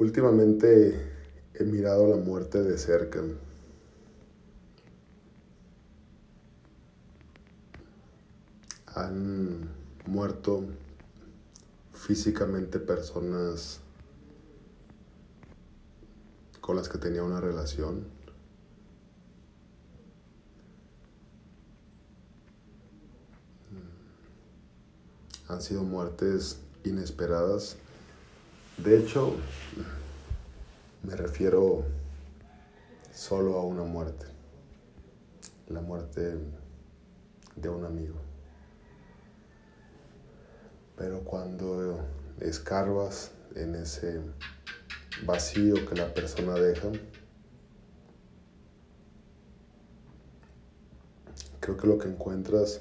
[0.00, 0.98] Últimamente
[1.52, 3.20] he mirado la muerte de cerca.
[8.94, 9.68] Han
[10.06, 10.64] muerto
[11.92, 13.80] físicamente personas
[16.62, 18.06] con las que tenía una relación.
[25.48, 27.76] Han sido muertes inesperadas
[28.82, 29.34] de hecho,
[31.02, 31.84] me refiero
[33.12, 34.24] solo a una muerte,
[35.68, 36.38] la muerte
[37.56, 38.16] de un amigo.
[40.96, 42.00] Pero cuando
[42.40, 44.20] escarbas en ese
[45.24, 46.88] vacío que la persona deja,
[51.60, 52.80] creo que lo que encuentras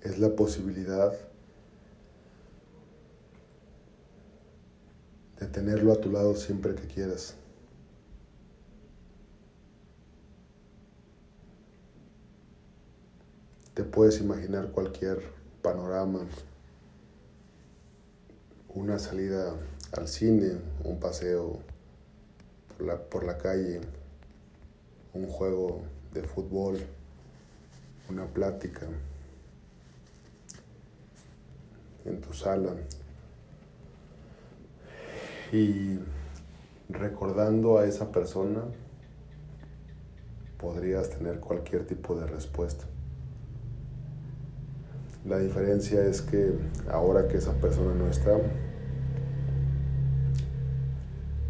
[0.00, 1.12] es la posibilidad
[5.42, 7.34] de tenerlo a tu lado siempre que quieras.
[13.74, 15.20] Te puedes imaginar cualquier
[15.60, 16.20] panorama,
[18.68, 19.56] una salida
[19.90, 21.58] al cine, un paseo
[22.68, 23.80] por la, por la calle,
[25.12, 25.82] un juego
[26.14, 26.78] de fútbol,
[28.08, 28.86] una plática
[32.04, 32.76] en tu sala,
[35.52, 36.00] y
[36.88, 38.62] recordando a esa persona,
[40.58, 42.86] podrías tener cualquier tipo de respuesta.
[45.26, 46.54] La diferencia es que
[46.90, 48.36] ahora que esa persona no está,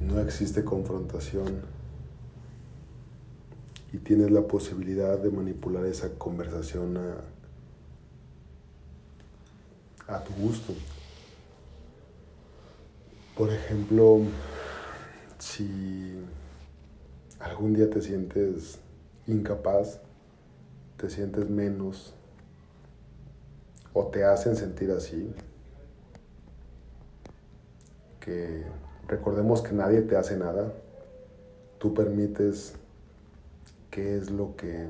[0.00, 1.62] no existe confrontación
[3.92, 6.98] y tienes la posibilidad de manipular esa conversación
[10.06, 10.74] a, a tu gusto.
[13.36, 14.20] Por ejemplo,
[15.38, 16.18] si
[17.38, 18.78] algún día te sientes
[19.26, 20.00] incapaz,
[20.96, 22.14] te sientes menos
[23.92, 25.30] o te hacen sentir así,
[28.20, 28.64] que
[29.06, 30.72] recordemos que nadie te hace nada,
[31.78, 32.72] tú permites
[33.90, 34.88] qué es lo que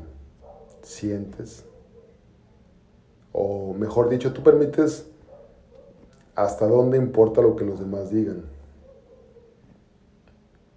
[0.83, 1.65] sientes,
[3.33, 5.07] o mejor dicho, tú permites
[6.37, 8.43] hasta dónde importa lo que los demás digan.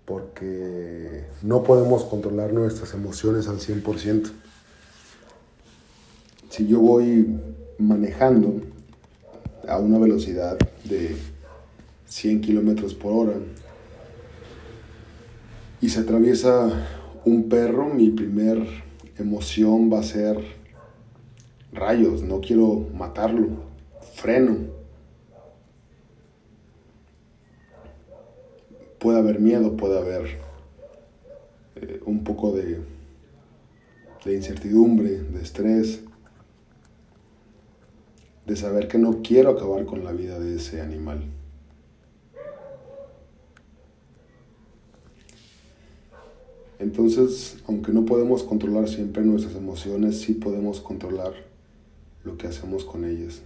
[0.05, 4.31] Porque no podemos controlar nuestras emociones al 100%.
[6.49, 7.37] Si yo voy
[7.77, 8.61] manejando
[9.67, 11.15] a una velocidad de
[12.05, 13.37] 100 kilómetros por hora
[15.79, 16.69] y se atraviesa
[17.25, 18.65] un perro, mi primer
[19.19, 20.37] emoción va a ser
[21.71, 23.47] rayos, no quiero matarlo,
[24.15, 24.79] freno
[28.99, 30.37] puede haber miedo, puede haber
[31.75, 32.79] eh, un poco de,
[34.25, 36.01] de incertidumbre, de estrés,
[38.45, 41.23] de saber que no quiero acabar con la vida de ese animal.
[46.79, 51.33] Entonces, aunque no podemos controlar siempre nuestras emociones, sí podemos controlar
[52.23, 53.41] lo que hacemos con ellas.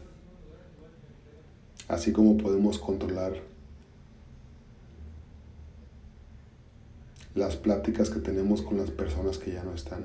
[1.88, 3.53] Así como podemos controlar
[7.36, 10.04] las pláticas que tenemos con las personas que ya no están.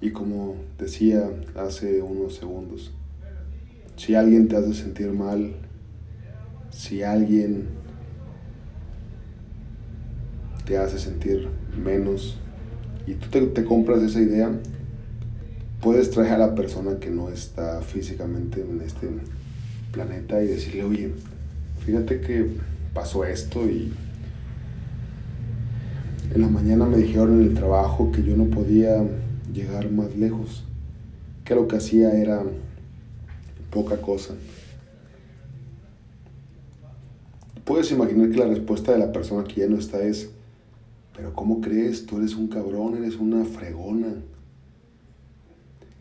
[0.00, 2.92] Y como decía hace unos segundos,
[3.96, 5.54] si alguien te hace sentir mal,
[6.70, 7.68] si alguien
[10.66, 11.48] te hace sentir
[11.82, 12.36] menos
[13.06, 14.50] y tú te, compras esa idea,
[15.80, 19.08] puedes traer a la persona que no está físicamente en este
[19.92, 21.12] planeta y decirle, oye,
[21.84, 22.48] fíjate que
[22.92, 23.92] pasó esto y
[26.34, 29.04] en la mañana me dijeron en el trabajo que yo no podía
[29.52, 30.64] llegar más lejos,
[31.44, 32.42] que lo que hacía era
[33.70, 34.34] poca cosa.
[37.64, 40.28] Puedes imaginar que la respuesta de la persona que ya no está es,
[41.16, 42.04] pero ¿cómo crees?
[42.04, 44.14] Tú eres un cabrón, eres una fregona.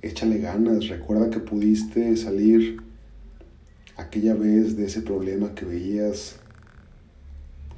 [0.02, 2.82] Échale ganas, recuerda que pudiste salir
[3.98, 6.38] aquella vez de ese problema que veías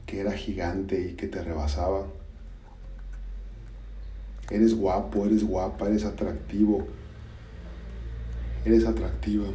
[0.05, 2.07] que era gigante y que te rebasaba.
[4.49, 6.85] Eres guapo, eres guapa, eres atractivo.
[8.63, 9.47] Eres atractiva.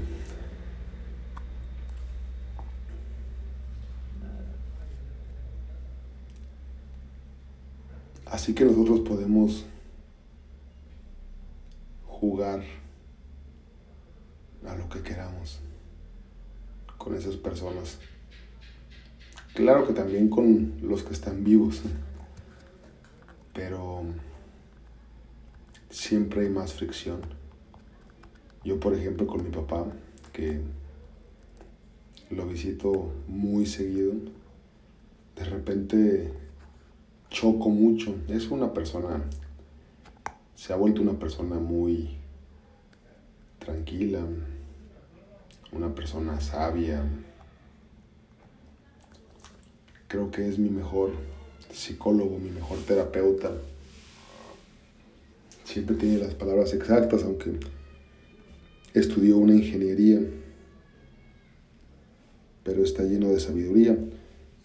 [8.26, 9.64] Así que nosotros podemos
[12.06, 12.62] jugar
[14.66, 15.58] a lo que queramos
[16.96, 17.98] con esas personas.
[19.54, 21.82] Claro que también con los que están vivos,
[23.52, 24.04] pero
[25.90, 27.20] siempre hay más fricción.
[28.64, 29.86] Yo, por ejemplo, con mi papá,
[30.32, 30.60] que
[32.30, 34.12] lo visito muy seguido,
[35.36, 36.32] de repente
[37.28, 38.14] choco mucho.
[38.28, 39.22] Es una persona,
[40.54, 42.18] se ha vuelto una persona muy
[43.58, 44.20] tranquila,
[45.72, 47.02] una persona sabia.
[50.08, 51.12] Creo que es mi mejor
[51.72, 53.52] psicólogo, mi mejor terapeuta.
[55.72, 57.52] Siempre tiene las palabras exactas, aunque
[58.92, 60.20] estudió una ingeniería,
[62.64, 63.96] pero está lleno de sabiduría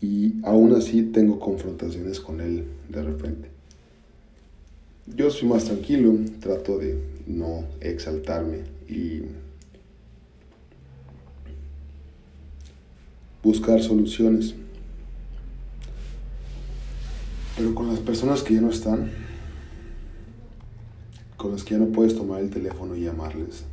[0.02, 3.50] y aún así tengo confrontaciones con él de repente.
[5.06, 6.98] Yo soy más tranquilo, trato de
[7.28, 9.26] no exaltarme y
[13.44, 14.56] buscar soluciones.
[17.56, 19.25] Pero con las personas que ya no están,
[21.46, 23.66] con las que ya no puedes tomar el teléfono y llamarles,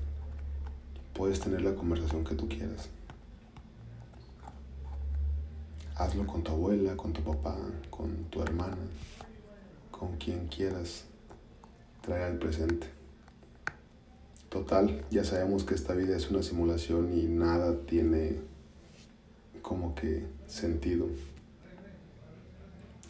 [1.15, 2.91] puedes tener la conversación que tú quieras.
[5.97, 7.57] Hazlo con tu abuela, con tu papá,
[7.89, 8.77] con tu hermana,
[9.91, 11.05] con quien quieras
[12.03, 12.89] traer al presente.
[14.51, 18.37] Total, ya sabemos que esta vida es una simulación y nada tiene
[19.63, 21.07] como que sentido.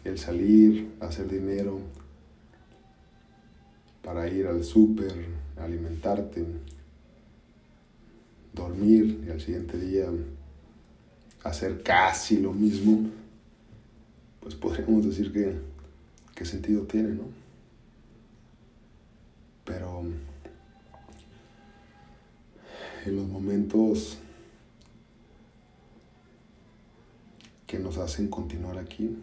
[0.05, 1.81] El salir, hacer dinero,
[4.03, 5.13] para ir al súper,
[5.57, 6.45] alimentarte,
[8.53, 10.07] dormir y al siguiente día
[11.43, 13.09] hacer casi lo mismo,
[14.39, 15.57] pues podríamos decir que
[16.35, 17.23] qué sentido tiene, ¿no?
[19.65, 20.03] Pero
[23.05, 24.17] en los momentos
[27.65, 29.17] que nos hacen continuar aquí,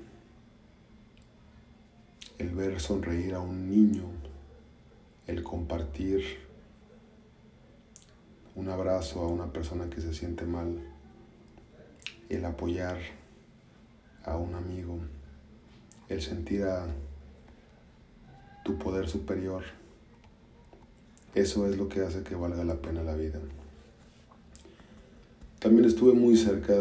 [2.39, 4.05] el ver sonreír a un niño,
[5.31, 6.25] el compartir
[8.57, 10.81] un abrazo a una persona que se siente mal,
[12.29, 12.99] el apoyar
[14.25, 14.99] a un amigo,
[16.09, 16.85] el sentir a
[18.65, 19.63] tu poder superior,
[21.37, 23.39] eso es lo que hace que valga la pena la vida.
[25.61, 26.75] También estuve muy cerca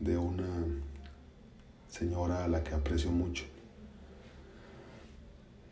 [0.00, 0.64] de una
[1.88, 3.46] señora a la que aprecio mucho,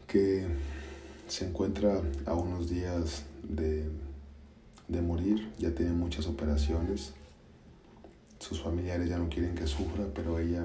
[0.08, 0.73] que
[1.34, 3.84] se encuentra a unos días de,
[4.86, 7.12] de morir, ya tiene muchas operaciones,
[8.38, 10.64] sus familiares ya no quieren que sufra, pero ella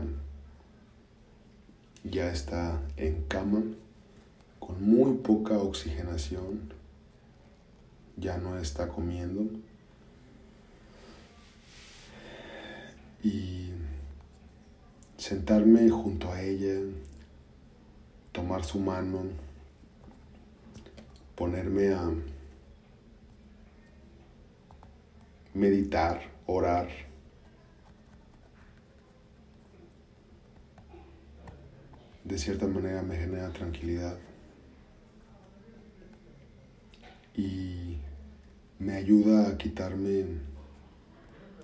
[2.04, 3.64] ya está en cama
[4.60, 6.72] con muy poca oxigenación,
[8.18, 9.50] ya no está comiendo.
[13.24, 13.72] Y
[15.18, 16.80] sentarme junto a ella,
[18.32, 19.49] tomar su mano,
[21.40, 22.12] ponerme a
[25.54, 26.90] meditar, orar.
[32.26, 34.18] De cierta manera me genera tranquilidad
[37.34, 38.00] y
[38.78, 40.26] me ayuda a quitarme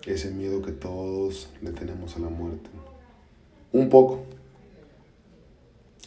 [0.06, 2.70] ese miedo que todos le tenemos a la muerte.
[3.74, 4.24] Un poco.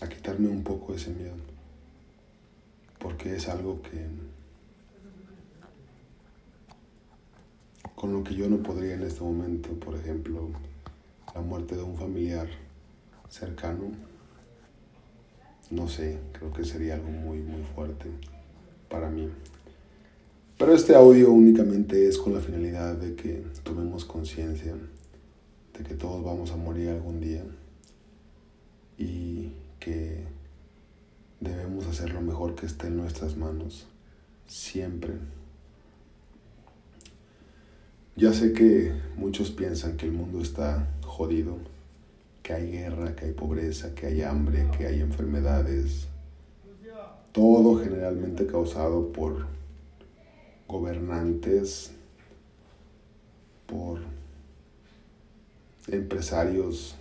[0.01, 1.58] A quitarme un poco ese miedo.
[3.09, 4.07] Porque es algo que...
[7.95, 10.51] Con lo que yo no podría en este momento, por ejemplo,
[11.35, 12.49] la muerte de un familiar
[13.31, 13.93] cercano,
[15.71, 18.11] no sé, creo que sería algo muy, muy fuerte
[18.91, 19.31] para mí.
[20.59, 24.75] Pero este audio únicamente es con la finalidad de que tomemos conciencia
[25.79, 27.43] de que todos vamos a morir algún día
[28.99, 30.38] y que
[31.41, 33.87] debemos hacer lo mejor que esté en nuestras manos,
[34.47, 35.15] siempre.
[38.17, 41.59] Ya sé que muchos piensan que el mundo está jodido,
[42.43, 46.09] que hay guerra, que hay pobreza, que hay hambre, que hay enfermedades,
[47.33, 49.47] todo generalmente causado por
[50.67, 51.93] gobernantes,
[53.67, 54.01] por
[55.87, 56.97] empresarios,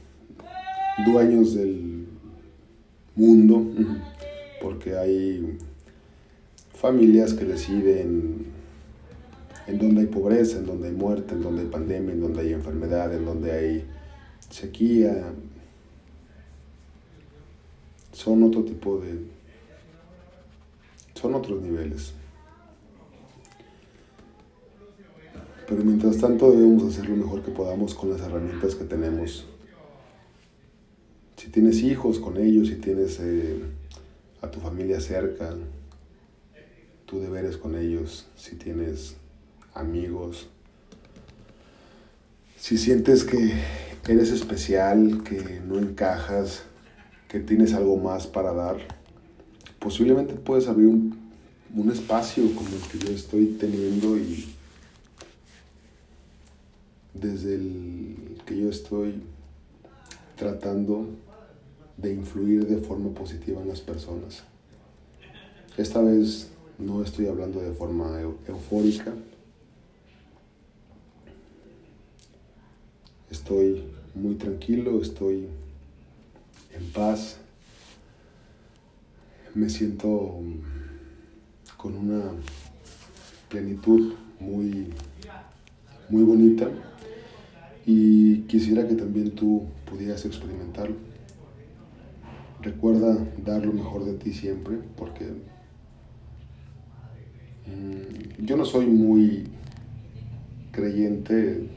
[1.06, 2.08] dueños del
[3.15, 3.65] mundo,
[4.62, 5.58] porque hay
[6.74, 8.46] familias que deciden
[9.68, 12.54] en donde hay pobreza, en donde hay muerte, en donde hay pandemia, en donde hay
[12.54, 13.86] enfermedad, en donde hay
[14.50, 15.34] sequía.
[18.14, 19.20] Son otro tipo de...
[21.14, 22.14] Son otros niveles.
[25.68, 29.46] Pero mientras tanto debemos hacer lo mejor que podamos con las herramientas que tenemos
[31.36, 33.60] Si tienes hijos con ellos, si tienes eh,
[34.41, 35.53] a tu familia cerca,
[37.06, 39.15] tu deberes con ellos, si tienes
[39.74, 40.48] amigos,
[42.58, 43.53] si sientes que
[44.08, 46.63] eres especial, que no encajas,
[47.27, 48.77] que tienes algo más para dar,
[49.79, 51.17] posiblemente puedes abrir un,
[51.75, 54.53] un espacio como el que yo estoy teniendo y
[57.13, 59.22] desde el que yo estoy
[60.36, 61.08] tratando
[61.98, 64.44] de influir de forma positiva en las personas.
[65.77, 69.13] Esta vez no estoy hablando de forma eufórica.
[73.30, 73.84] Estoy
[74.16, 75.48] muy tranquilo, estoy
[76.74, 77.38] en paz.
[79.54, 80.39] Me siento
[81.77, 82.32] con una
[83.50, 84.88] plenitud muy,
[86.10, 86.70] muy bonita
[87.86, 90.96] y quisiera que también tú pudieras experimentarlo.
[92.62, 95.26] Recuerda dar lo mejor de ti siempre porque
[97.66, 99.48] mm, yo no soy muy
[100.72, 101.68] creyente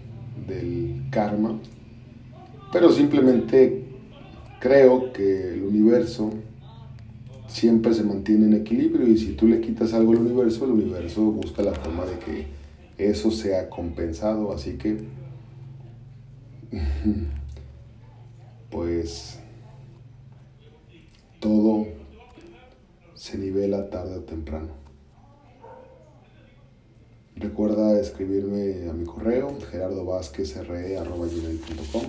[0.47, 1.59] del karma,
[2.73, 3.85] pero simplemente
[4.61, 6.31] creo que el universo
[7.49, 11.23] siempre se mantiene en equilibrio y si tú le quitas algo al universo, el universo
[11.23, 12.61] busca la forma de que
[12.97, 14.53] eso sea compensado.
[14.53, 14.99] Así que,
[18.71, 19.39] pues,
[21.40, 21.87] todo
[23.14, 24.78] se nivela tarde o temprano.
[27.37, 32.02] Recuerda escribirme a mi correo gerardovázquezre.com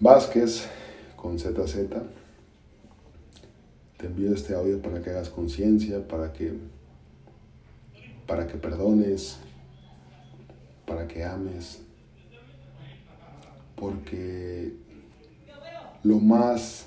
[0.00, 0.66] Vázquez
[1.16, 1.76] con ZZ
[4.02, 6.54] te envío este audio para que hagas conciencia, para que,
[8.26, 9.36] para que perdones,
[10.84, 11.82] para que ames,
[13.76, 14.72] porque
[16.02, 16.86] lo más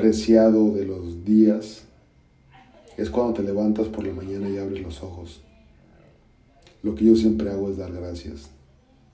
[0.00, 1.82] preciado de los días
[2.96, 5.42] es cuando te levantas por la mañana y abres los ojos.
[6.82, 8.48] Lo que yo siempre hago es dar gracias.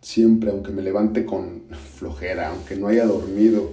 [0.00, 1.62] Siempre, aunque me levante con
[1.97, 3.73] flojera, aunque no haya dormido,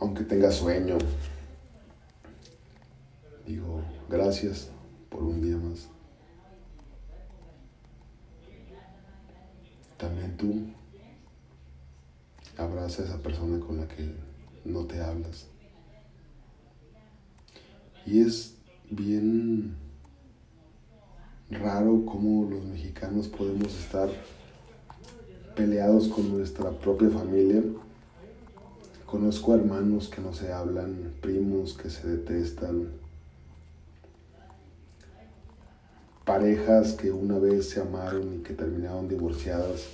[0.00, 0.96] aunque tenga sueño.
[3.46, 4.70] Digo, gracias
[5.10, 5.88] por un día más.
[9.98, 10.62] También tú
[12.56, 14.35] abraza a esa persona con la que
[14.66, 15.46] no te hablas.
[18.04, 18.54] Y es
[18.90, 19.74] bien
[21.50, 24.08] raro cómo los mexicanos podemos estar
[25.54, 27.62] peleados con nuestra propia familia
[29.06, 32.88] Conozco hermanos que no se hablan, primos que se detestan,
[36.24, 39.86] parejas que una vez se amaron y que terminaron divorciadas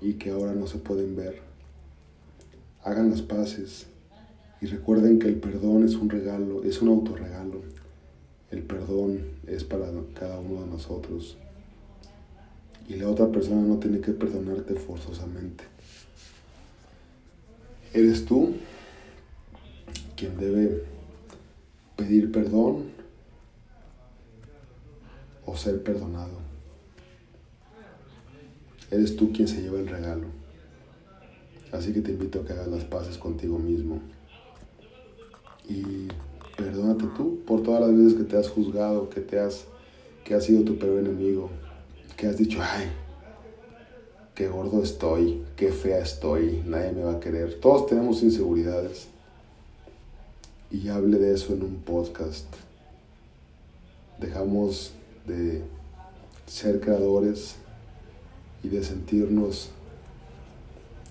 [0.00, 1.49] y que ahora no se pueden ver.
[2.84, 3.86] Hagan las paces
[4.60, 7.62] y recuerden que el perdón es un regalo, es un autorregalo.
[8.50, 11.36] El perdón es para cada uno de nosotros.
[12.88, 15.64] Y la otra persona no tiene que perdonarte forzosamente.
[17.92, 18.54] Eres tú
[20.16, 20.84] quien debe
[21.96, 22.90] pedir perdón
[25.46, 26.38] o ser perdonado.
[28.90, 30.39] Eres tú quien se lleva el regalo.
[31.72, 34.00] Así que te invito a que hagas las paces contigo mismo.
[35.68, 36.08] Y
[36.56, 39.66] perdónate tú por todas las veces que te has juzgado, que te has
[40.24, 41.50] que has sido tu peor enemigo,
[42.16, 42.88] que has dicho, ay,
[44.34, 47.58] qué gordo estoy, qué fea estoy, nadie me va a querer.
[47.60, 49.08] Todos tenemos inseguridades.
[50.70, 52.46] Y hable de eso en un podcast.
[54.20, 54.92] Dejamos
[55.26, 55.62] de
[56.46, 57.56] ser creadores
[58.62, 59.70] y de sentirnos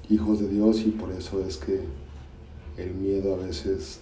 [0.10, 1.82] hijos de Dios y por eso es que
[2.78, 4.00] el miedo a veces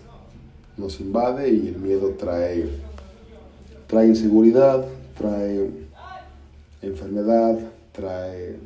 [0.77, 2.69] nos invade y el miedo trae,
[3.87, 4.85] trae inseguridad,
[5.17, 5.69] trae
[6.81, 7.59] enfermedad,
[7.91, 8.57] trae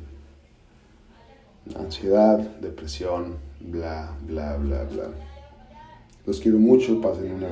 [1.75, 5.09] ansiedad, depresión, bla, bla, bla, bla.
[6.25, 7.47] Los quiero mucho, pasen una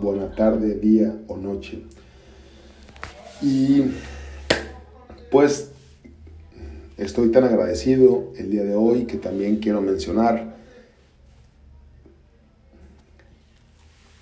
[0.00, 1.82] buena tarde, día o noche.
[3.42, 3.82] Y
[5.30, 5.73] pues
[6.96, 10.54] estoy tan agradecido el día de hoy que también quiero mencionar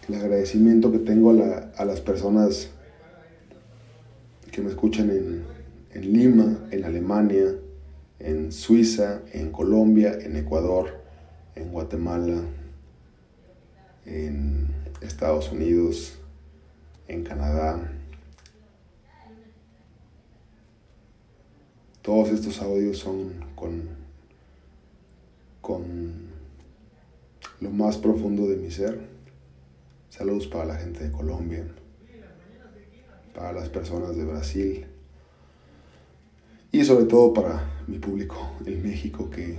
[0.09, 2.71] el agradecimiento que tengo a, las personas
[4.51, 7.55] que me escuchan en, Lima, en Alemania,
[8.19, 11.01] en Suiza, en Colombia, en Ecuador,
[11.55, 12.41] en Guatemala,
[14.07, 14.69] en
[15.03, 16.19] Estados Unidos,
[17.09, 17.93] en Canadá.
[22.03, 24.03] Todos estos audios son con
[25.61, 26.33] con
[27.61, 29.01] lo más profundo de mi ser.
[30.11, 31.65] Saludos para la gente de Colombia,
[33.33, 34.87] para las personas de Brasil
[36.71, 39.57] y sobre todo para mi público en México que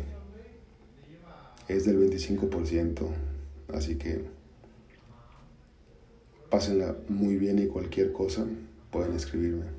[1.67, 3.07] es del 25%.
[3.73, 4.25] Así que
[6.51, 8.45] pásenla muy bien y cualquier cosa
[8.91, 9.72] pueden escribirme.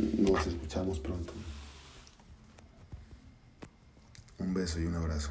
[0.00, 1.32] Nos escuchamos pronto.
[4.38, 5.30] Un beso y un abrazo.